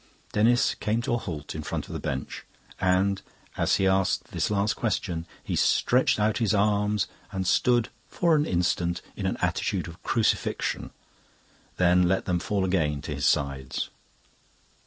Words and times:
Denis 0.31 0.73
came 0.73 1.03
to 1.03 1.13
a 1.13 1.17
halt 1.17 1.53
in 1.53 1.61
front 1.61 1.85
of 1.87 1.93
the 1.93 1.99
bench, 1.99 2.43
and 2.79 3.21
as 3.55 3.75
he 3.75 3.85
asked 3.85 4.29
this 4.31 4.49
last 4.49 4.73
question 4.75 5.27
he 5.43 5.55
stretched 5.55 6.19
out 6.19 6.39
his 6.39 6.55
arms 6.55 7.05
and 7.31 7.45
stood 7.45 7.89
for 8.09 8.33
an 8.35 8.47
instant 8.47 9.03
in 9.15 9.27
an 9.27 9.37
attitude 9.43 9.87
of 9.87 10.01
crucifixion, 10.01 10.89
then 11.77 12.07
let 12.07 12.25
them 12.25 12.39
fall 12.39 12.65
again 12.65 12.99
to 13.03 13.13
his 13.13 13.27
sides. 13.27 13.91